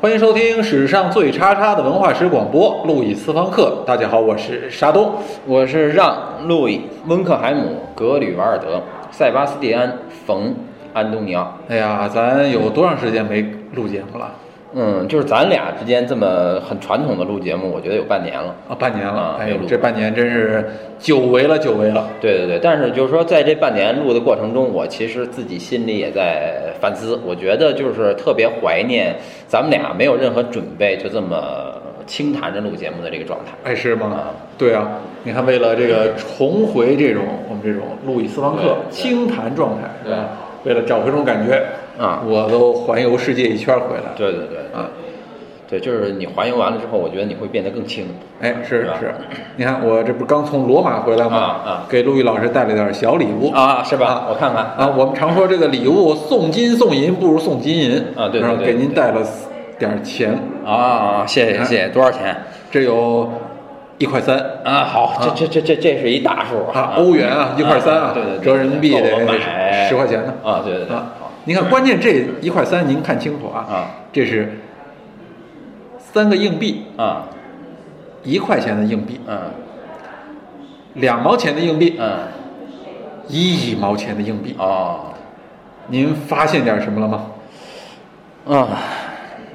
[0.00, 3.84] 欢迎收听史上最叉叉的文化史广播，路易斯方克。
[3.86, 5.12] 大家好，我是沙东。
[5.44, 6.16] 我是让、
[6.48, 8.80] 路易、温克海姆、格吕瓦尔德、
[9.10, 9.92] 塞巴斯蒂安、
[10.24, 10.54] 冯、
[10.94, 11.54] 安东尼奥。
[11.68, 13.42] 哎呀，咱有多长时间没
[13.74, 14.32] 录节目了？
[14.72, 18.54] 嗯，就是咱俩之间这么很传统的录节目，我觉得有半年了。
[18.68, 19.36] 啊，半年了。
[19.40, 20.64] 哎呦这半年真是
[20.98, 22.08] 久违了，久违了。
[22.20, 27.18] 对对对，但是就是说，在这半年录的过程中，我其实自己心里也在反思。
[27.26, 29.16] 我觉得就是特别怀念
[29.48, 31.74] 咱们俩没有任何准备就这么
[32.06, 33.52] 轻谈着录节目的这个状态。
[33.64, 34.30] 哎，是吗啊？
[34.56, 34.88] 对啊，
[35.24, 40.28] 你看，为了这个重回这种我们这种路易斯方克对轻谈状态，对吧？
[40.62, 41.64] 为了找回这种感觉，
[42.00, 42.22] 啊。
[42.26, 44.12] 我都环游世界一圈回来。
[44.16, 44.58] 对对对。
[44.72, 44.88] 啊，
[45.68, 48.06] 对，就是你环游完了之后，我觉得你会变得更轻。
[48.40, 49.14] 哎，是是，
[49.56, 51.36] 你看我这不刚从罗马回来吗？
[51.36, 51.86] 啊啊。
[51.88, 53.52] 给陆毅老师带了点小礼物。
[53.52, 54.06] 啊，是吧？
[54.06, 54.64] 啊我看看。
[54.76, 59.20] 啊，我们常说这个礼物送金送银不如送金银啊对对然后对给您带了
[59.78, 62.36] 点儿钱，啊，谢谢谢谢，多少钱？
[62.70, 63.28] 这有
[63.98, 64.38] 一块三。
[64.64, 69.08] 啊，好，这这这这这是一大数啊，欧元啊，一块三啊，对对对，折人民币得
[69.88, 70.34] 十块钱呢。
[70.44, 70.96] 啊，对对对，
[71.54, 71.54] 啊。
[71.54, 74.52] 您看，关键这一块三您看清楚啊，啊这是
[75.98, 77.26] 三个硬币，啊
[78.22, 79.38] 一块钱的硬币，嗯
[80.94, 82.18] 两毛钱的硬币，嗯
[83.26, 84.54] 一毛钱的硬币。
[84.58, 85.06] 哦
[85.88, 87.26] 您发现点什么了吗？
[88.46, 88.68] 啊，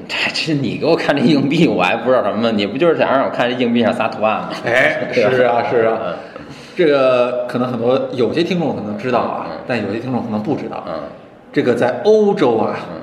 [0.05, 4.49] 这这你给我看这硬币，我还不知道什么，你不就是想让我看这硬币上仨图案吗？
[4.65, 6.15] 哎， 是啊，是啊嗯，
[6.75, 10.83] 这个可能很多有些听众可能知道啊嗯，但有些听众可能不知道。
[10.87, 10.93] 嗯
[11.55, 12.99] 这个在欧洲啊，嗯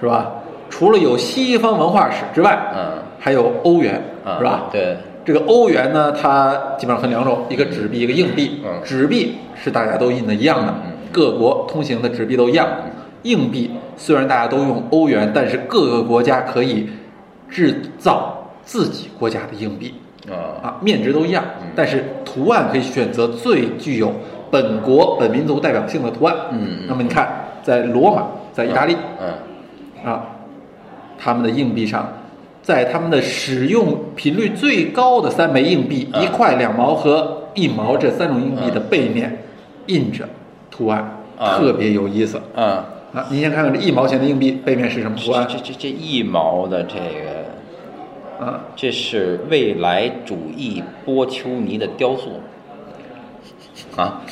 [0.00, 0.30] 是吧？
[0.70, 4.68] 除了有西方文化史之外，嗯还有欧元，嗯，是吧？
[4.70, 8.62] 对，这个欧元呢，它基本上分两种，一个纸币，一个硬币。
[8.64, 12.68] 嗯纸币是大家都印的一样的嗯，各国通行的纸币都一样。
[13.24, 16.88] 硬币虽然大家都用欧元，但是各个国家可以
[17.50, 19.92] 制造自己国家的硬币
[20.30, 24.12] 啊啊，面值都一样嗯，但是图案可以选择最具有
[24.48, 26.36] 本国本民族代表性的图案。
[26.52, 27.28] 嗯嗯那么你看，
[27.66, 30.24] 在罗马，在意大利，嗯啊，
[31.18, 32.08] 他们的硬币上，
[32.62, 39.42] 在他们的使用频率最高的三枚硬币，嗯一块、两毛和一毛这三种硬币的背面
[39.86, 40.28] 印着
[40.70, 42.64] 图案，啊特别有意思嗯，
[43.12, 43.26] 啊！
[43.30, 48.60] 您先看看这一毛钱的硬币背面是什么图案这这这一毛的这个，啊？
[48.76, 52.40] 这是未来主义波丘尼的雕塑
[53.96, 54.22] 啊。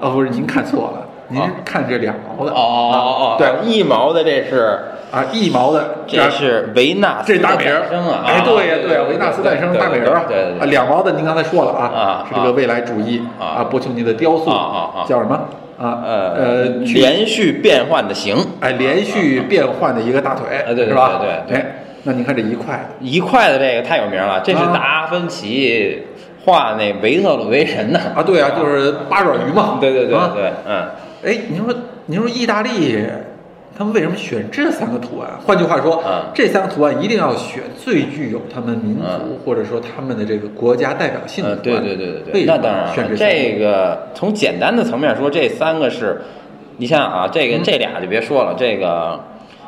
[0.00, 1.50] 哦，不是，您看错了，您啊。
[1.64, 4.78] 看这两毛的哦哦哦对一毛的这是
[5.10, 8.24] 啊，一毛的这是维纳斯的这大名儿诞生啊！
[8.26, 10.60] 哎，对呀对对呀，维纳斯诞生大名儿啊，对对对。
[10.60, 13.62] 啊，两毛的您刚才说了啊啊，是这个未来主义啊。
[13.70, 15.04] 波丘尼的雕塑啊啊啊。
[15.06, 15.34] 叫什么？
[15.78, 16.00] 啊？
[16.02, 21.20] 呃呃，去连续变换的形，哎，连续变换的一个大腿，啊对对是吧？
[21.20, 21.66] 对哎，
[22.04, 24.70] 那你看这一块，一块的这个太有名了，这是啊。
[24.72, 26.06] 达芬奇
[26.46, 29.76] 画那维特鲁威神的啊，对啊，就是八爪鱼嘛。
[29.80, 30.30] 对对对啊。
[30.34, 30.86] 对，嗯，
[31.24, 31.74] 哎，您说，
[32.06, 32.98] 您说意大利
[33.78, 35.30] 他们为什么选这三个图案？
[35.46, 41.82] 换句话说，嗯这三个图案一定要选最具有他们民族、嗯或者说他们的这个国家代表性的图案。
[41.82, 46.20] 对对对对，对那当然了，选这三个这个从简单的层面说，这三个是，
[46.76, 49.20] 你想想啊，这个嗯这俩就别说了，这个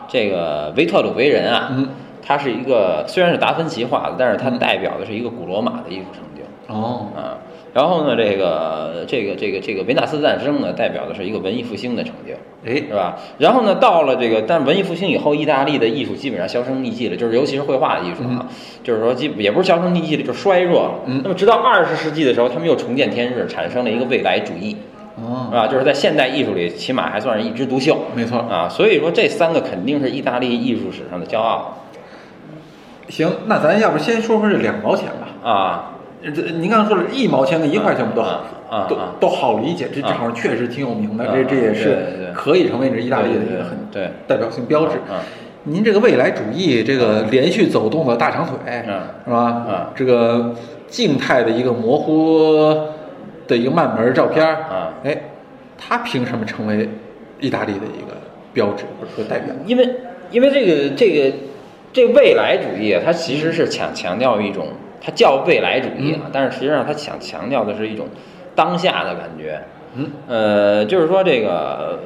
[0.07, 1.89] 这个维特鲁威人啊，嗯，
[2.21, 6.75] 他是一个虽然是达芬奇画的，但是他嗯代表的是一个古罗马的艺术成就。
[6.75, 7.39] 哦，啊，
[7.75, 12.33] 然后呢，这个这个这个这个维纳斯诞生呢，代表的是一个文艺复兴的成就，
[12.65, 13.19] 哎，是吧？
[13.37, 18.47] 然后呢，到了这个，但文艺复兴以后，意大利的艺术基本上销声匿迹了，就是尤其是绘画的艺术啊，
[18.85, 20.95] 就是说基也不是销声匿迹了，就是衰弱了。
[21.07, 24.77] 嗯那么直到二十世纪的时候，他们又重见天日，产生了一个未来主义，
[25.17, 27.99] 哦，啊，就是在现代艺术里，起码还算是一枝独秀。
[28.15, 28.39] 没错。
[28.39, 31.77] 啊，所以说这三个肯定是意大利艺术史上的骄傲
[33.09, 35.51] 行，那咱要不先说说这两毛钱吧。
[35.51, 35.91] 啊。
[36.31, 38.41] 这您刚刚说了一毛钱跟一块钱不都啊
[38.71, 39.15] 啊啊都啊。
[39.21, 44.97] 都好理解，这这啊好像确实挺有名的，啊这这也是可以成为这意大利的一个很对代表性标志。
[45.11, 45.17] 嗯
[45.67, 49.65] 您这个未来主义，这个连续走动的大长腿，嗯是吧？
[49.67, 50.55] 嗯这个
[50.89, 52.61] 静态的一个模糊
[53.49, 55.23] 的一个慢门照片儿，嗯哎，
[55.79, 56.87] 它凭什么成为
[57.41, 58.15] 意大利的一个
[58.53, 59.55] 标志或者说代表？
[59.65, 59.89] 因为
[60.31, 61.35] 因为这个这个
[61.95, 64.67] 这未来主义啊，它其实是强强调一种，
[65.05, 68.07] 它叫未来主义啊，但是实际上它想强调的是一种
[68.55, 69.61] 当下的感觉。
[69.97, 72.01] 嗯呃，就是说这个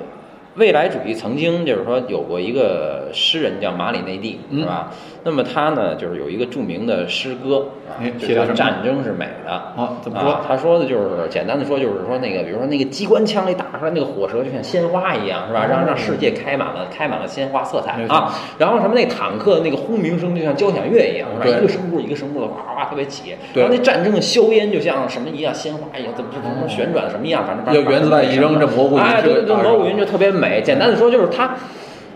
[0.58, 4.90] 未来主义曾经就是说有过一个诗人叫马里内蒂，嗯是吧？
[5.22, 9.52] 那么他呢，就是有一个著名的诗歌啊的叫战争是美的。
[9.52, 15.64] 啊怎么说啊他说的就是简单的说，就是说那个，比如说那个机关枪里打出来，那个火舌就像鲜花一样，是吧？
[15.66, 18.34] 让让世界开满了开满了鲜花色彩啊。
[18.58, 21.56] 然后什么那坦克那个轰鸣声就像交响乐一样，是吧？
[21.56, 23.34] 一个声部一个声部的哗哗哗特别起。
[23.54, 30.47] 对然后那战争的硝烟就像什么一样，鲜花一样，怎么怎么怎么旋转什么一样，反正要原子弹一扔这蘑菇云哎，就对对对，蘑菇云就特别美。
[30.64, 31.54] 简单的说，就是他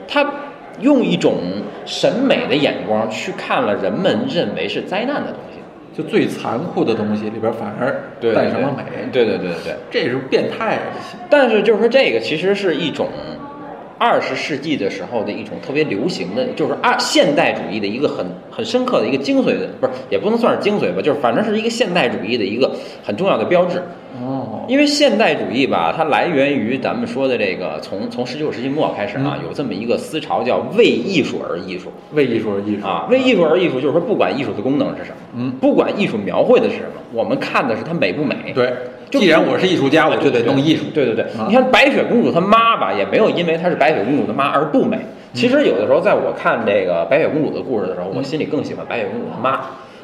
[0.09, 0.33] 他
[0.81, 1.37] 用一种
[1.85, 5.61] 审美的眼光去看了人们认为是灾难的东西，
[5.97, 8.03] 就最残酷的东西里边反而
[8.35, 9.77] 带上了美，对对对对对。
[9.91, 10.83] 这是变态啊！
[11.29, 13.09] 但是就是说，这个其实是一种
[13.99, 22.75] 二十世纪的时候的一种特别流行的，就是二现代主义的一个很很深刻的一个精髓的，不是也不能算是精髓吧，就是反正是一个现代主义的一个
[23.05, 23.83] 很重要的标志。
[24.23, 31.91] 哦，因为现代主义吧，它来源于咱们说的这个，从从十九世纪末开始啊，有这么一个思潮叫为艺术而艺术。
[32.13, 32.87] 为艺术而艺术。
[32.87, 35.51] 啊，为艺术而艺术，就是说不管艺术的功能是什么，嗯。
[35.61, 38.37] 不管艺术描绘的是什么，我们看的是它美不美。
[38.55, 38.73] 对，
[39.11, 40.85] 既然我是艺术家，我就得弄艺术。
[40.95, 41.47] 对对对，啊。
[41.49, 44.99] 你看白雪公主她妈吧，也没有因为她是白雪公主的妈而不美。
[45.35, 49.61] 其实有的时候，在我看这个白雪公主的故事的时候，我心里更喜欢白雪公主她妈，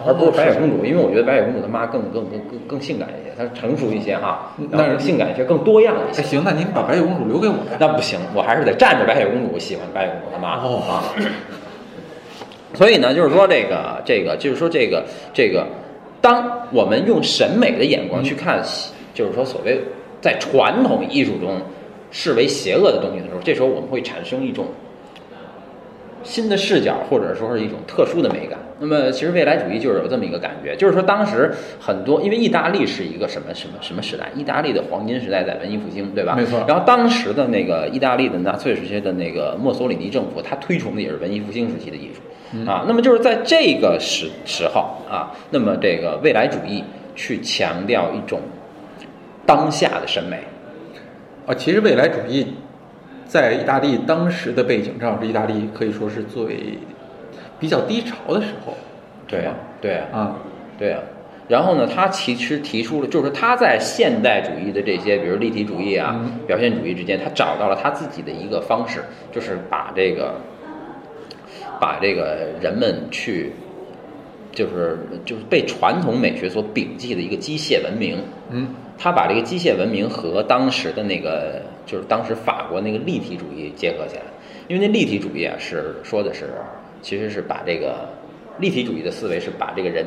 [0.06, 6.22] 而不是白雪公主，因为我觉得白雪公主她妈更更更更更性感一些，她成熟一些哈，但是性感一些，更多样一哎，些。
[6.22, 7.76] 行，那您把白雪公主留给我呀。
[7.80, 11.02] 那不行，我还是得站着白雪公主，喜欢白雪公主她妈哦啊。
[12.74, 15.04] 所以呢，就是说这个这个，就是说这个
[15.34, 15.66] 这个，
[16.20, 18.62] 当我们用审美的眼光去看，
[19.14, 19.80] 就是说所谓
[20.20, 21.60] 在传统艺术中
[22.12, 24.66] 视为邪恶的东西的时候，这时候我们会产生一种
[26.22, 28.58] 新的视角，或者说是一种特殊的美感。
[28.80, 34.30] 那么，其实未来主义就是有这么一个感觉，就是说当时很多，因为意大利是一个什么什么什么时代？
[34.36, 36.34] 意大利的黄金时代在文艺复兴，对吧？
[36.36, 42.84] 没错然后当时的那个意大利的纳粹时期的那个墨索里尼政府，他推崇的也是文艺复兴时期的艺术、啊。
[42.86, 44.80] 那么就是在这个时时候
[45.10, 46.84] 啊，那么这个未来主义
[47.16, 48.40] 去强调一种
[49.44, 50.38] 当下的审美。
[51.46, 52.46] 啊，其实未来主义
[53.26, 56.78] 在意大利当时的背景，正好是意大利可以说是最
[57.58, 58.74] 比较低潮的时候。
[59.26, 60.36] 对啊、对呀、啊，
[60.78, 61.02] 对啊，
[61.48, 66.32] 然后呢，他其实提出了，就是他在现代主义的这些，比如立体主义啊、嗯。
[66.46, 70.34] 表现主义之间，他找到了他自己的一个方式，就是把这个，
[71.78, 73.52] 把这个人们去，
[74.52, 78.18] 就是就是被传统美学所摒弃的一个机械文明，
[78.50, 84.22] 嗯，他把这个机械文明和当时的那个，就是当时法国那个立体主义结合起来，
[84.68, 86.50] 因为那立体主义啊是说的是，
[87.02, 88.08] 其实是把这个
[88.58, 90.06] 立体主义的思维是把这个人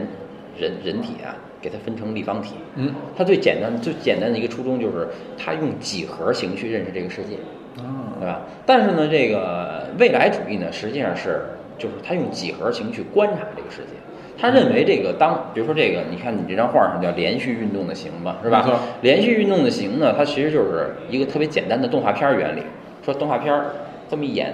[0.58, 5.08] 人人体啊给它分成立方体，嗯，它最简单最简单的一个初衷就是
[5.38, 7.36] 它用几何形去认识这个世界，
[7.82, 8.42] 啊，对吧？
[8.66, 11.44] 但是呢，这个未来主义呢，实际上是
[11.78, 13.94] 就是他用几何形去观察这个世界。
[14.40, 18.68] 他认为这个当，比如说这个，你看你这张画上叫连续运动的形嘛，是吧？
[19.02, 22.64] 连续运动的形呢，它其实就是一个特别简单的动画片儿原理。
[23.06, 23.66] 说动画片儿
[24.10, 24.54] 这么一演，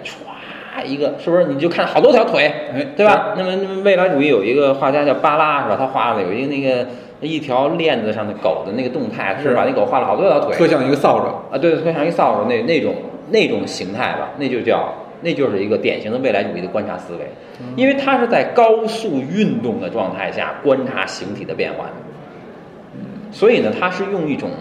[0.78, 3.34] 歘一个，是不是你就看好多条腿，哎对吧？
[3.38, 5.76] 那么那么未来主义有一个画家叫巴拉，是吧？
[5.78, 6.86] 他画的有一个那个
[7.22, 11.56] 一条链子上的狗的那个动态，是是把那狗画了好多条腿，特像一个扫帚。
[11.56, 12.96] 啊，对，特像一个扫帚那那种
[13.30, 17.28] 那种形态吧，那就叫那就是一个典型的未来主义的观察思维，
[17.76, 21.92] 因为它是在高速运动的状态下观察形体的变化的，
[23.32, 24.52] 所以呢，它是用一种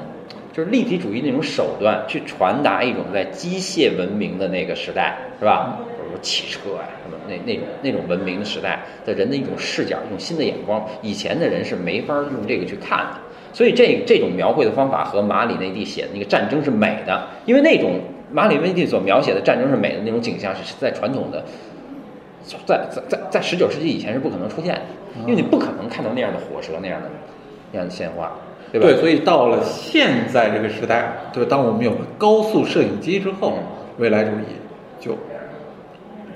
[0.53, 5.79] 就是立体主义那种手段去传达一种在机械文明的那个时代，是吧？
[6.21, 13.19] 汽车呀、什么那那种那种文明的时代的人的一种视角，一种新的眼光，以前的人是没法用这个去看的。
[13.53, 21.43] 所以这这种描绘的方法和马里内蒂写的那个战争是美的，因为那种马里内蒂所描写的战争是美的那种景象是在传统的，
[22.67, 24.83] 在在在在十九世纪以前是不可能出现的，
[25.23, 27.09] 因为你不可能看到那样的火舌那样的
[27.73, 28.31] 那样的鲜花，
[28.71, 28.87] 对吧？
[28.87, 31.49] 对，所以到了现在这个时代，对吧？
[31.49, 33.55] 当我们有了高速摄影机之后，
[33.97, 34.45] 未来主义
[35.01, 35.13] 就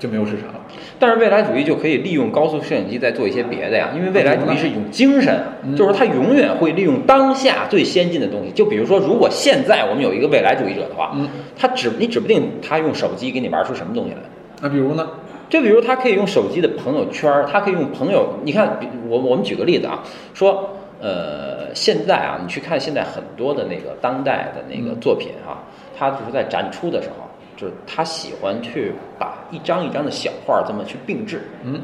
[0.01, 0.59] 就没有市场了。
[0.97, 5.39] 但是未来主义就可以利用高速摄影机再做一些别的呀，因为未来主义是一种精神，
[5.77, 8.51] 就是它永远会利用当下最先进的东西。
[8.51, 14.17] 就比如说，如果现在我们有一个未来主义者的话，嗯，他指你指不定他用手机给你玩出什么东西来。
[14.61, 15.07] 那比如呢？
[15.49, 20.01] 就比如他可以用手机的朋友圈儿，他可以用朋友，你看，比我我们举个例子啊，
[20.33, 20.69] 说，
[21.01, 25.61] 呃，现在啊，你去看现在很多的那个当代的那个作品哈、
[25.97, 27.27] 他就是在展出的时候，
[27.61, 31.79] 就是他喜欢去把一张一张的小画儿这么去并置，嗯，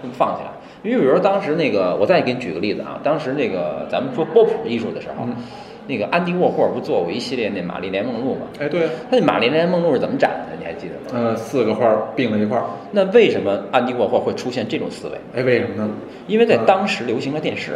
[0.00, 0.50] 这么放起来。
[0.82, 5.26] 因为比如说当时那个，我再给你举个例子啊，当时那个咱们说波普艺术的时候，
[5.86, 8.46] 那个安迪沃霍尔不做过一系列那玛丽莲梦露吗？
[8.58, 10.56] 哎，对啊，他那玛丽莲梦露是怎么展的？
[10.58, 11.28] 你还记得吗？
[11.30, 15.18] 呃，四个画并了一块儿，那为什么安迪沃霍尔会出现这种思维？
[15.34, 15.90] 哎，为什么呢？
[16.26, 17.72] 因为在当时流行了电视。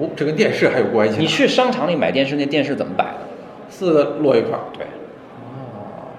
[0.00, 1.20] 哦，这跟电视还有关系呢？
[1.20, 3.20] 你去商场里买电视，那电视怎么摆的？
[3.68, 4.60] 四个摞一块儿。
[4.72, 4.86] 对。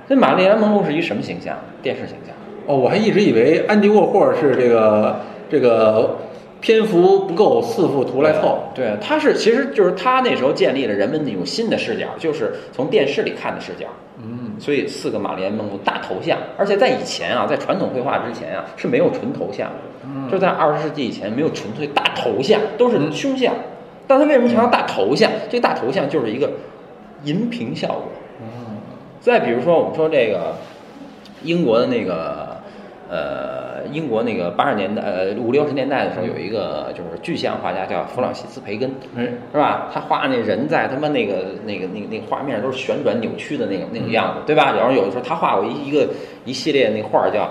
[0.09, 1.55] 那玛丽莲梦露是一什么形象？
[1.81, 2.35] 电视形象。
[2.65, 6.17] 哦，我还一直以为安迪沃霍尔是这个这个
[6.59, 8.57] 篇幅不够，四幅图来凑。
[8.73, 13.85] 对，他是其实就是他那时候建立了人们那种新的视角，就是从电视里看的视角。
[14.17, 19.71] 嗯，所以四个玛丽莲梦露大头像，而且在以前啊，在传统绘画之前啊是没有纯头像
[20.31, 23.53] 就在二十世纪以前没有纯粹大头像，都是胸像。
[24.07, 25.31] 但他为什么强调大头像？
[25.49, 26.49] 这大头像就是一个
[27.23, 28.03] 银屏效果。
[29.19, 30.55] 嗯，再比如说，我们说这个
[31.43, 32.57] 英国的那个
[33.09, 39.89] 呃，英国那个八十年代呃五六十年代的时候，有一个就是具象画家叫弗朗西斯培根，哎，是吧？
[39.93, 44.73] 他画那人在他妈那个那个那个那个画面都是旋转扭曲的那种那种样子，对吧？
[44.77, 46.07] 然后有的时候他画过一一个
[46.45, 47.49] 一系列那画叫。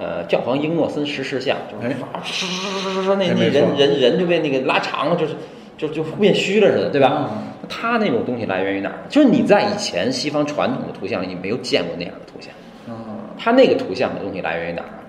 [0.00, 2.44] 呃，教皇英诺森十世像，就是那唰唰
[2.86, 5.34] 唰唰那那人人人就被那个拉长了，就是
[5.78, 7.30] 就就变虚了似的，对吧？
[7.30, 7.38] 嗯
[7.70, 8.94] 他那种东西来源于哪儿？
[9.10, 12.50] 就是你在以前西方传统的图像里，你没有见过那样的图像。
[12.88, 12.94] 嗯，
[13.36, 15.04] 他那个图像的东西来源于哪儿啊？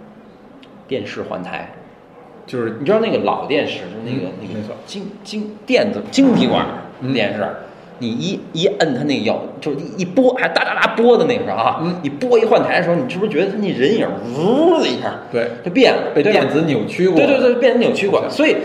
[0.86, 1.72] 电视换台，
[2.46, 6.66] 就是你知道那个老电视，就是那个、嗯那个没错晶晶电子晶体管
[7.00, 7.48] 嗯电视，
[8.00, 14.06] 你一一摁它那个摇，就是一一拨，还哒哒哒拨的那个时候啊，嗯你拨一换台的时候，你是不是觉得它那人影
[14.38, 17.16] 呜的一下，对就变了，被电子扭曲过。
[17.16, 18.30] 对对对，变成扭曲过。
[18.30, 18.58] 所以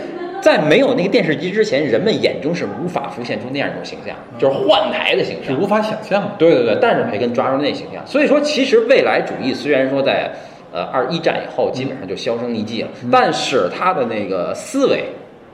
[0.45, 6.33] 在没有那个电视机之前，人们眼中是无法浮现出那样一种形象，就是换台的形象，是无法想象的。
[6.37, 10.31] 对对对，但是培根抓住那形象，所以说其实未来主义虽然说在
[10.71, 15.05] 呃二一战以后基本上就销声匿迹了，但是他的那个思维，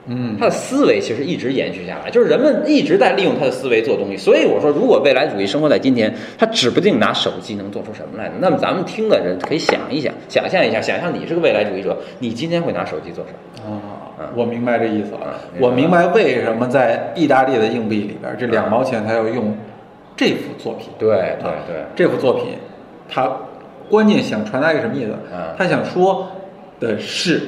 [0.07, 4.17] 嗯他的思维其实一直延续下来，就是人们一直在利用他的思维做东西。
[4.17, 8.33] 所以我说，如果未来主义生活在今天，他指不定拿手机能做出什么来呢？
[8.41, 13.71] 那么咱们听的人可以想一想，想象一下，想象你是个未来主义者，你今天会拿手机做什么？
[13.71, 14.00] 啊，
[14.35, 15.19] 我明白这意思了。
[15.53, 19.55] 嗯我明白为什么在意大利的硬币里边，这两毛钱他要用
[20.15, 20.89] 这幅作品。
[20.97, 21.35] 对啊
[21.67, 22.55] 对对，这幅作品，
[23.09, 23.31] 他
[23.89, 25.13] 关键想传达一个什么意思？
[25.33, 25.53] 嗯。
[25.57, 26.27] 他想说
[26.79, 27.41] 的是，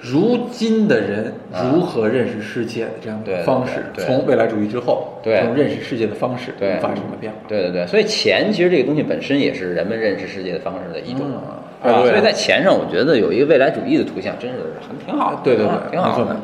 [0.00, 1.32] 如今的人
[1.72, 5.38] 如何认识世界的这样的方式，从未来主义之后，对。
[5.38, 6.76] 这种认识世界的方式对。
[6.80, 7.38] 发生了变化。
[7.46, 11.40] 对对对，所以钱其实这个东西本身也是人们认识世界的方式的一种，嗯
[11.84, 12.00] 是吧？
[12.00, 14.56] 所以在钱上，我觉得有一个未来主义的图像，真是
[14.88, 16.36] 很挺好的，对对对啊，挺好的没错。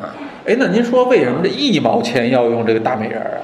[0.47, 3.41] 哎，那您说为什么这一毛钱要用这个大美人儿啊？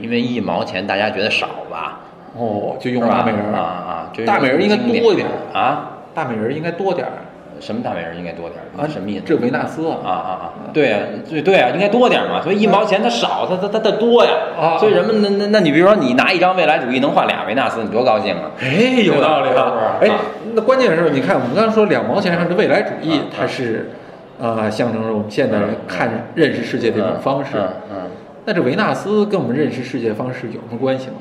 [0.00, 2.00] 因为一毛钱大家觉得少吧，
[2.36, 5.98] 哦，就用大美人儿啊啊，大美人儿应该多一点啊。
[6.12, 7.12] 大美人儿应该多点儿
[7.60, 8.88] 什么大美人应该多点儿啊？
[8.88, 9.22] 什么意思？
[9.26, 10.52] 这维纳斯啊啊啊！
[10.72, 12.40] 对啊，对对啊，应该多点儿嘛。
[12.42, 14.30] 所以一毛钱它少，它它它它多呀。
[14.58, 18.50] 啊所以人们那那那你比如说你拿一张未来主义能换俩维纳斯，你多高兴啊！
[18.60, 19.98] 哎，有道理啊！
[20.00, 20.08] 哎，
[20.54, 23.90] 那关键是，你看我们刚才说两毛钱上的未来主义嗯，它是
[24.40, 27.50] 啊，象征着我们现代人看认识世界的一种方式。
[27.56, 27.96] 嗯嗯，
[28.46, 31.14] 那这维纳斯跟我们认识世界方式有什么关系吗？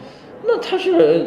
[0.48, 1.26] 那它是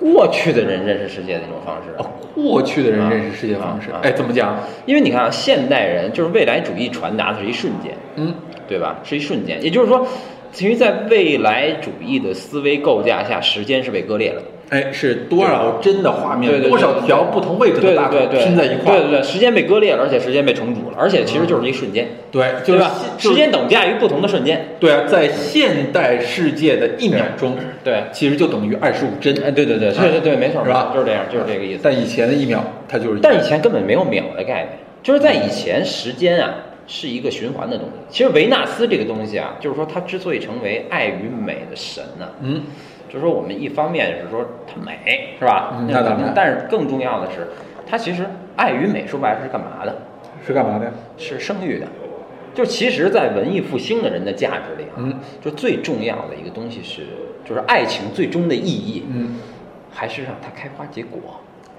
[0.00, 1.94] 过去的人认识世界的一种方式。
[1.98, 4.58] 哦，过去的人认识世界方式啊啊，哎，怎么讲？
[4.86, 8.34] 因为你看啊，现代人就是未来主义传达的是一瞬间，嗯，
[8.66, 8.98] 对吧？
[9.04, 10.06] 是一瞬间，也就是说，
[10.52, 14.46] 其实，在未来主义的思维构架下，时间是被割裂了的。
[14.70, 19.00] 哎，是多少帧的画面，对对对多少条不同位置的大图对对对，拼在一块儿？
[19.00, 22.92] 对对对，时间被割裂了，而且时间被重组了，而且其实就是一瞬间，对，就吧？
[23.18, 24.64] 就是时间等价于不同的瞬间。
[24.78, 29.34] 对啊，在现代世界的一秒钟，对，其实就等于二十五帧。
[29.44, 31.80] 哎，对对对，对对对，没错，是吧就是这样，就是这个意思。
[31.82, 36.54] 但以前的一秒，它就是但以前根本没有秒的概念，就是在以前时间啊
[36.86, 37.92] 是一个循环的东西。
[38.08, 42.62] 其实维纳斯这个东西啊，就是说它之所以成为爱与美的神呢、嗯，
[43.12, 45.74] 就是说我们一方面是说它美，是吧？
[45.74, 47.48] 嗯那当然但是更重要的是，
[47.84, 48.24] 它其实
[48.56, 49.94] 爱与美说白了是干嘛的？
[50.46, 50.92] 是干嘛的呀？
[51.18, 51.86] 是生育的。
[52.54, 57.02] 就其实，在文艺复兴的人的价值里啊，嗯，就最重要的一个东西是，
[57.44, 59.36] 就是爱情最终的意义，嗯，
[59.92, 61.20] 还是让它开花结果。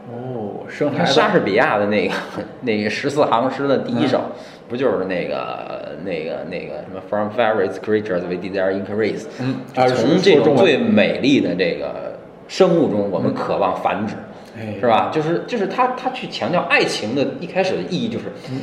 [0.10, 2.14] 哦，生你看孩子莎士比亚的那个
[2.62, 4.32] 那个十四行诗的第一首，嗯
[4.72, 14.14] 不就是那个那个那个什么 From various creatures we desire increase，嗯啊从这种最美丽的这个生物中，我们渴望繁殖，
[14.58, 14.76] 哎。
[14.80, 15.12] 是吧？
[15.14, 18.62] 就是就是他他去强调爱情的一开始的意义就是，嗯。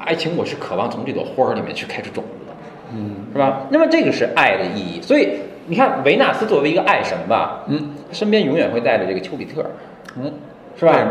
[0.00, 2.52] 爱情我是渴望从这朵花儿里面去开出种子的。
[2.92, 3.14] 嗯。
[3.32, 3.68] 是吧？
[3.70, 5.28] 那么这个是爱的意义，所以
[5.68, 7.94] 你看维纳斯作为一个爱神吧，嗯。
[8.08, 9.64] 他身边永远会带着这个丘比特，
[10.16, 10.32] 嗯，
[10.76, 11.06] 是吧？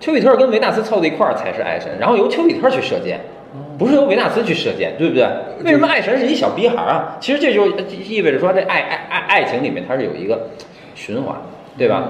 [0.00, 3.20] 丘比特跟维纳斯凑在一块儿才是爱神，然后由丘比特去射箭，
[3.78, 5.26] 不是由维纳斯去射箭，对不对？
[5.64, 7.16] 为什么爱神是一小逼孩儿啊？
[7.20, 10.48] 其实这就意味着说，这爱爱爱爱情里面它是有一个
[10.94, 11.34] 循环，
[11.76, 12.08] 对吧？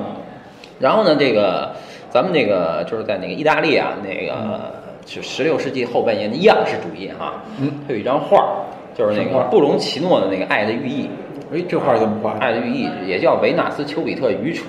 [0.81, 1.73] 然后呢，这个
[2.11, 4.73] 咱们那个就是在那个意大利啊，那个
[5.05, 8.51] 就十六世纪后半叶的样式主义哈，嗯，它有一张画儿，
[8.97, 11.05] 就是那个布隆奇诺的那个《爱的寓意》。
[11.51, 12.41] 哎，这画儿怎么画的？
[12.41, 14.69] 爱的寓意也叫维纳斯丘比特愚蠢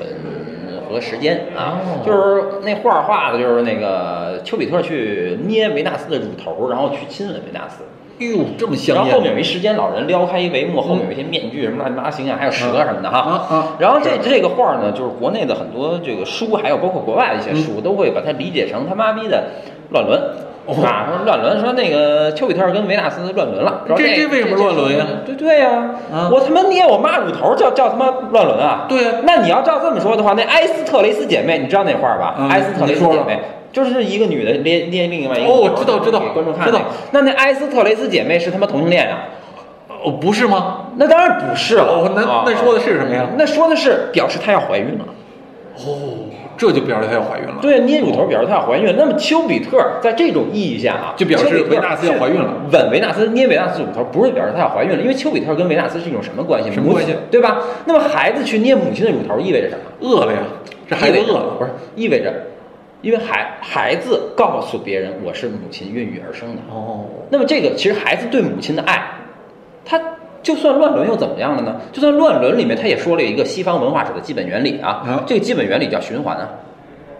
[0.89, 7.84] 和时间啊，哦就是那画儿画的就是那个丘比特去捏维纳斯的乳头，然后去亲吻维纳斯。
[8.19, 9.05] 哎呦，这么然香然！
[9.05, 13.77] 后后面有一时间老人撩开一帷幕，后面有一些面具什么乱七八糟形象，还有蛇什么的哈。
[13.79, 19.46] 然后这这个画呢，就是国内的很多这个书，还有包括国外的一些书，都会把它理解成他妈逼的
[19.91, 20.22] 乱伦。
[20.69, 23.81] 哦啊，说乱伦，说那个丘比特跟维纳斯乱伦了。
[23.97, 28.85] 这这为什么乱伦呀对对呀、啊我他妈捏我妈乳头叫叫他妈乱伦啊？
[28.88, 32.35] 对呀那你要照这么说的话，那埃斯特雷斯姐妹，你知道那画吧？
[32.38, 33.39] 嗯埃斯特雷斯姐妹。
[33.71, 39.25] 就是一个女的捏捏另外一个哦我知道知道观众看知道那那那埃斯特雷斯姐妹是他妈同性恋啊？
[40.03, 40.88] 哦，不是吗？
[40.95, 41.83] 那当然不是了。
[41.83, 45.05] 哦那啊那说的是什么呀那说的是表示她要怀孕了。
[45.77, 46.25] 哦，
[46.59, 48.93] 这就表示她要怀孕了，对，捏乳头表示她要怀孕。
[48.97, 56.69] 那么丘比特在这种意义下啊，就表示维纳斯要怀孕了吻维纳斯捏维纳斯乳头，不是表示她要怀孕了，因为丘比特跟维纳斯是一种什么关系？
[56.69, 57.61] 什么关系对吧？
[57.85, 59.81] 那么孩子去捏母亲的乳头意味着什么？
[60.01, 60.39] 饿了呀，
[60.85, 62.33] 这孩子饿了，不是意味着，
[63.01, 66.61] 因为孩孩子告诉别人我是母亲孕育而生的。
[66.69, 69.01] 哦，那么这个其实孩子对母亲的爱，
[69.85, 69.97] 他
[70.41, 71.75] 就算乱伦又怎么样了呢？
[71.91, 76.50] 就算乱伦里面他也说了一个西方文化史的基本原理啊，啊这个基本原理叫循环啊。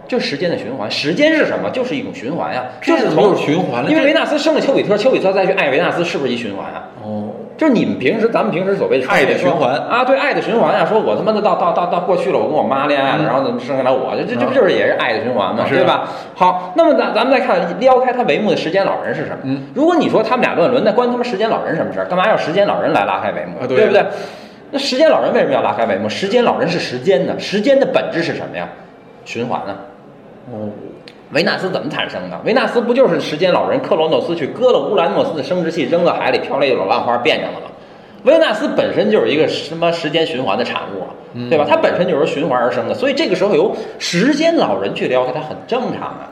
[0.08, 1.70] 就是时间的循环，时间是什么？
[1.70, 6.88] 就是一种循环呀、就是从循环了因为维纳斯生了丘比特，丘比特再去爱维纳斯，是不是一循环啊？
[7.00, 7.29] 哦，
[7.60, 16.08] 就是你们平时，咱们平时所谓爱的循环啊，对，爱的循环啊，说我他妈的到到到到过去了，我跟我妈恋爱了，嗯然后怎么生下来我，这这这啊不就是也是爱的循环嘛，是啊对吧？
[16.34, 19.36] 好，那么咱咱们再看撩开他帷幕的时间老人是什么？
[19.44, 22.06] 嗯如果你说他们俩乱伦，那关他妈时间老人什么事儿？
[22.06, 23.60] 干嘛要时间老人来拉开帷幕？
[23.62, 24.02] 啊对不对？
[24.70, 26.08] 那时间老人为什么要拉开帷幕？
[26.08, 27.38] 时间老人是时间呢？
[27.38, 28.66] 时间的本质是什么呀？
[29.26, 29.76] 循环呢？
[30.50, 30.70] 哦，
[31.32, 32.40] 维纳斯怎么产生的？
[32.44, 37.66] 维纳斯不就是时间老人克罗诺斯去割了乌兰诺斯的生殖器，扔到海里，飘了一朵浪花变上了吗？
[38.24, 41.64] 维纳斯本身就是一个什么时间循环的产物对吧？
[41.68, 46.28] 它本身就是循环而生的，所以这个时候由时间老人去撩开它很正常啊。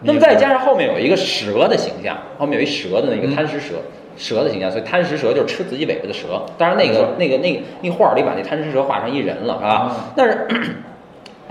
[0.00, 3.74] 那么再加上后面有一个蛇的形象，后面有一蛇的那个贪食蛇，
[4.16, 6.42] 蛇的形象，所以贪食蛇就是吃自己尾巴的蛇。
[6.58, 9.96] 当然那个那个那个那个画儿里把那贪食蛇画成一人了，是吧啊？
[10.16, 10.48] 但是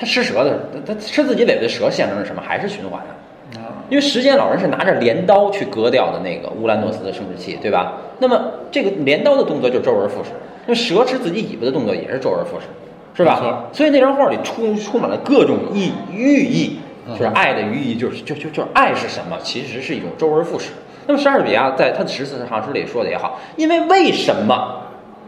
[0.01, 2.41] 他吃蛇的，他他吃自己尾巴的蛇象征着什么？
[2.41, 3.13] 还是循环啊。
[3.53, 7.97] 啊，因为时间老人是拿着镰刀去割掉的那个乌兰诺斯的生殖器，对吧？
[8.17, 10.31] 那么这个镰刀的动作就周而复始，
[10.65, 12.65] 那蛇吃自己尾巴的动作也是周而复始，
[13.13, 13.67] 是吧？
[13.71, 19.37] 所以那张画里充充满了各种意寓意，嗯就是爱的寓意，就是就就就是爱是什么？
[19.43, 20.71] 其实是一种周而复始。
[21.05, 24.81] 那么莎士比亚在他的十四行诗里说的也好，因为为什么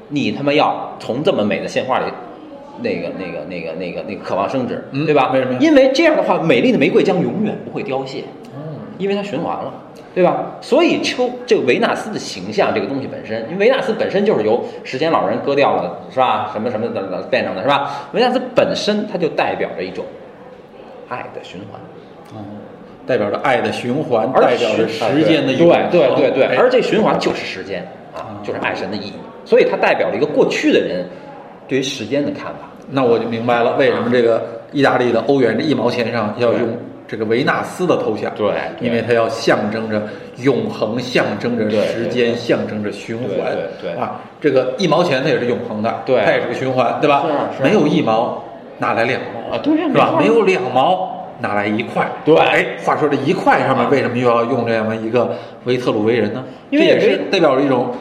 [0.10, 2.06] 你他妈要从这么美的鲜花里？
[2.84, 5.32] 那个、那个、那个、那个、那个渴望生殖，嗯对吧？
[5.34, 8.20] 为什么因为这样的话，美丽的玫瑰将永远不会凋谢。
[8.54, 9.74] 哦，因为它循环了，
[10.14, 10.58] 对吧？
[10.62, 16.52] 所以秋这个维纳斯的形象这个东西本身，因为维纳斯本身就是由时间老人割掉了，是吧？
[16.54, 18.10] 什么什么的的变成的，是吧？
[18.12, 20.06] 维纳斯本身它就代表着一种
[21.10, 21.82] 爱的循环，
[22.34, 22.44] 哦，
[23.08, 27.82] 代表着爱的循环，而代表着时间的对永恒对对对，哎而这循环就是时间
[28.16, 29.14] 啊，就是爱神的意义，
[29.46, 31.06] 所以它代表了一个过去的人
[31.68, 32.70] 对于时间的看法。
[32.90, 38.32] 那我就明白了，为什么这个意大利的欧元这一毛钱上要用这个维纳斯的头像？
[38.36, 38.48] 对
[38.80, 40.02] 对因为它要象征着
[40.38, 43.30] 永恒，象征着时间，象征着循环。
[43.82, 47.24] 对啊，这个一毛钱它也是永恒的，对它也是个循环，对吧？
[47.62, 48.44] 没有一毛，
[48.80, 50.16] 哪来两毛啊对是吧？
[50.20, 52.06] 没有两毛，哪来一块？
[52.26, 56.44] 对哎，话说这一块上面为什么又要用这样的一个维特鲁维人呢？
[56.70, 57.92] 因为这也是代表着一种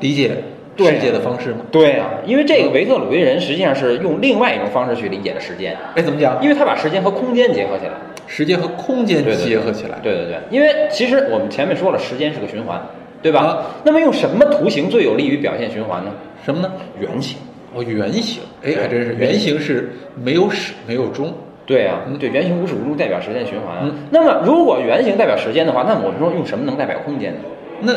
[0.00, 0.42] 理解对
[0.78, 1.58] 世界的方式吗？
[1.70, 6.38] 对啊，因为这个维特鲁威人实际上是用另外一种方式去理解的时间，哎，怎么讲？
[6.42, 7.92] 因为他把时间和空间结合起来。
[8.26, 9.98] 时间和空间结合起来。
[10.02, 12.80] 对对对，因为其实我们前面说了，时间是个循环，
[13.22, 13.40] 对吧？
[13.40, 16.10] 啊那么用什么图形最有利于表现循环呢？
[16.44, 16.70] 什么呢？
[17.00, 17.38] 圆形。
[17.74, 21.30] 哦，圆形，哎，还真是，圆圆形是没有始没有终，
[21.66, 23.80] 对啊，嗯对，圆形无始无终代表时间循环啊。
[23.84, 27.40] 嗯那么如果圆形代表时间的话，那么我们说用什么能代表空间呢？
[27.80, 27.92] 那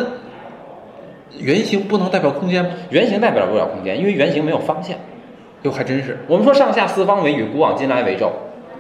[1.40, 2.72] 圆形不能代表空间吗？
[2.90, 4.96] 圆形代表不了空间，因为圆形没有方向。
[5.64, 8.32] 哟，还真是，我们说上下四方为宇，古往今来为宙。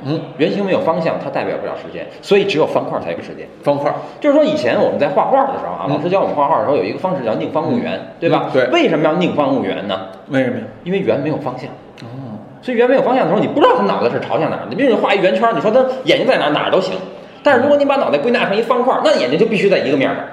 [0.03, 3.47] 嗯，圆形没有方向，它代表不了时间，所以只有方块才有时间。
[3.61, 8.49] 方块，就是说，以前我们在画画的时候啊，嗯老师教我们画画的时候有一个方式叫宁方勿圆，对吧？
[8.51, 10.07] 对为什么要宁方勿圆呢？
[10.29, 10.63] 为什么呀？
[10.83, 11.69] 因为圆没有方向。
[12.01, 12.33] 哦，
[12.63, 14.63] 所以圆没有方向的时候，你不知道他脑袋是朝向哪儿。
[14.67, 16.95] 你比如你画一圆圈，你说他眼睛在哪儿，哪儿都行。
[17.43, 20.25] 但是如果你把脑袋归纳成一方块儿，那眼睛就必须在一个面儿上。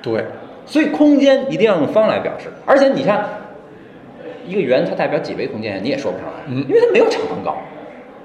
[0.00, 0.24] 对，
[0.66, 3.24] 所以空间一定要用方来表示，而且你看，
[4.46, 7.56] 一个圆它代表几维空间，你也说不上来，嗯因为它没有长方高，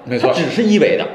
[0.05, 1.05] 没错，它只是一维的，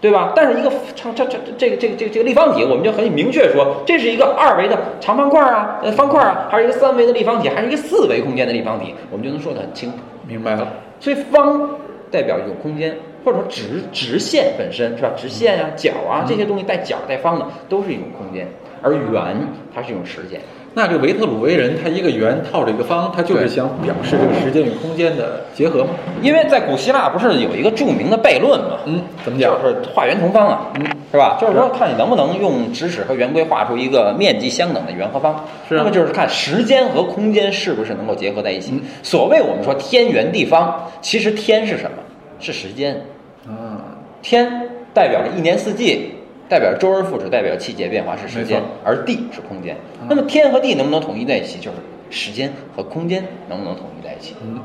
[0.00, 0.32] 对吧？
[0.36, 9.96] 但是一个长这这这个这个这个这个立方体，我们就很明确说，这是一个二维的长方块啊，呃方块啊，还是一个三维的立方体，还是一个四维空间的立方体，我们就能说得很清楚。
[10.26, 10.72] 明白了。
[11.00, 11.68] 所以方
[12.10, 15.10] 代表一种空间，或者说直直线本身是吧？
[15.16, 18.46] 直线啊、角啊这些东西带角带方的都是一种空间，
[18.82, 19.36] 而圆
[19.74, 20.40] 它是一种时间。
[20.76, 25.90] 那这个维特鲁威人，他一个圆套着一个方，他就是想表示这个时间与空间的结合吗？
[26.20, 28.78] 因为在古希腊不是有一个著名的悖论吗？
[28.84, 29.54] 嗯，怎么讲？
[29.62, 31.38] 就是画圆同方啊，嗯，是吧？
[31.40, 35.44] 就是说看你能不能用直尺和圆规画出一个面积相等的圆和方。
[35.68, 38.72] 是啊那么就是看时间和空间是不是能够结合在一起。
[38.72, 41.98] 嗯所谓我们说天圆地方，其实天是什么？
[42.40, 43.00] 是时间。
[43.46, 43.78] 啊，
[44.22, 44.50] 天
[44.92, 46.14] 代表着一年四季，
[46.48, 50.06] 代表周而复始，代表着季节变化是时间，而地是空间啊。
[50.08, 51.76] 那么天和地能不能统一在一起，就是
[52.10, 54.36] 时间和空间能不能统一在一起。
[54.42, 54.60] 嗯，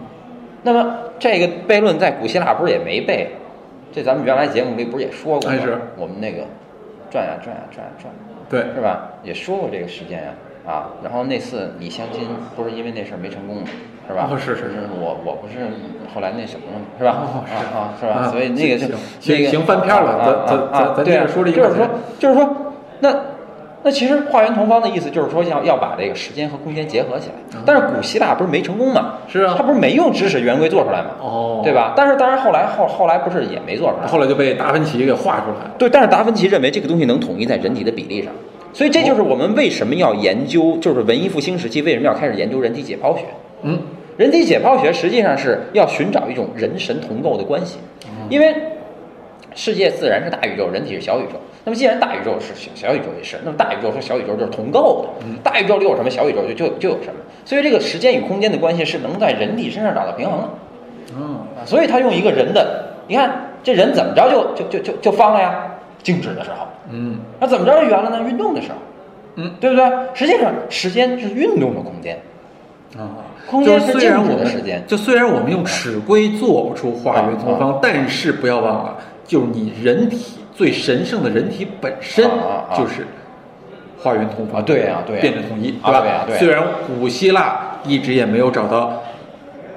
[0.63, 3.29] 那么这个悖论在古希腊不是也没背？
[3.91, 6.43] 这咱们原来节目里不是也说过是我们那个
[7.09, 8.13] 转呀转呀转呀转，
[8.47, 9.13] 对，是吧？
[9.23, 10.33] 也说过这个时间呀，
[10.65, 13.63] 啊，然后那次你相亲不是因为那事儿没成功吗？
[14.07, 14.27] 是吧？
[14.31, 15.55] 哦是是是我我不是
[16.13, 16.85] 后来那什么了吗？
[16.97, 17.17] 是吧？
[17.21, 18.13] 哦是啊啊是吧？
[18.25, 23.15] 啊所以那个那个行行翻篇了啊咱咱咱接着说这一就是说就是说那。
[23.81, 29.13] 那其实化缘同方的意思就是说要要把这个时间和空间结合起来，但是古希腊不是没成功嘛？
[29.25, 31.11] 是啊他不是没用知识圆规做出来嘛？
[31.21, 31.93] 哦对吧？
[31.95, 35.71] 但是当然后来后后来不是也没做出来，后来就被达芬奇给画出来了。
[35.77, 38.33] 对，但是达芬奇认为这个东西能统一在人体的比例上，
[38.71, 43.25] 所以这就是我们为什么要研究，就是文艺复兴时期为什么要开始研究人体解剖学。
[43.63, 43.79] 嗯，
[44.15, 47.77] 人体解剖学实际上是要寻找一种人神同构的关系，
[48.29, 48.55] 因为
[49.55, 51.39] 世界自然是大宇宙，人体是小宇宙。
[51.65, 55.25] 那么既然大宇宙是小小宇宙也是，那么大宇宙和小宇宙就是同构的。
[55.43, 57.19] 大宇宙里有什么，小宇宙就就就有什么。
[57.43, 60.49] 所以这个时间与空间的关系是能在人体身上找到平衡的。
[61.17, 65.68] 嗯，啊，所以他用一个人的，你看这人怎么着就就就就就方了呀？
[66.01, 67.19] 静止的时候，嗯。
[67.39, 68.21] 那怎么着就圆了呢？
[68.27, 68.75] 运动的时候，
[69.35, 69.51] 嗯。
[69.59, 69.85] 对不对？
[70.13, 72.19] 实际上，时间是运动的空间，
[72.97, 74.83] 啊，空间是是静止虽然我们的时间。
[74.87, 82.23] 就虽然我们用尺规做不出画圆同方，但是不要忘了，就是你人体最神圣的人体本身
[82.75, 83.05] 就是
[83.97, 85.21] 画圆同方啊对呀对呀。
[85.21, 86.25] 辩证统一，对吧？
[86.37, 89.01] 虽然古希腊一直也没有找到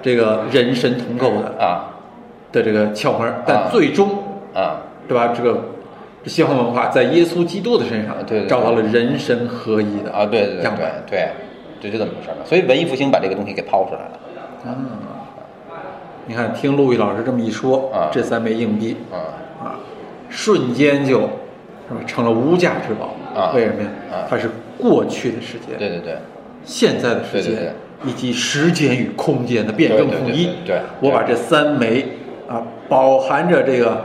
[0.01, 1.89] 这个人神同构的啊。
[2.53, 4.11] 的这个窍门但最终
[4.55, 4.77] 啊，
[5.09, 5.33] 对吧？
[5.35, 5.59] 这个
[6.27, 8.17] 西方文化在耶稣基督的身上
[8.49, 11.03] 找到了人神合一的啊，对对对对样板。
[11.09, 11.29] 对，
[11.81, 12.41] 对，就这么回事儿嘛。
[12.45, 14.21] 所以文艺复兴把这个东西给抛出来了。
[14.65, 14.77] 啊，
[16.27, 19.75] 你看，听陆毅老师这么一说，啊这三枚硬币啊啊，
[20.29, 23.89] 瞬间就是吧成了无价之宝啊为什么呀？
[24.13, 26.17] 啊它是过去的时间，对对对，
[26.65, 27.73] 现在的时间，对对对
[28.05, 30.51] 以及时间与空间的辩证统一。
[30.65, 32.07] 对我把这三枚
[32.49, 34.05] 啊，饱含着这个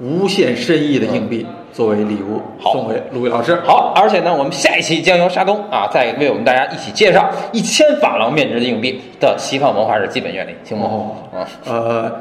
[0.00, 3.56] 无限深意的硬币作为礼物好送给陆毅老师。
[3.64, 10.86] 好，而且呢，我们下一期将由沙东啊，再为我们大家一起介绍一千法郎面值的硬币的西方文化的基本原理，行吗？
[10.88, 12.16] 哦嗯，呃，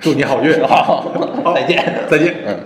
[0.00, 0.82] 祝你好运， 好
[1.44, 2.34] 好再见再见。
[2.46, 2.56] 嗯。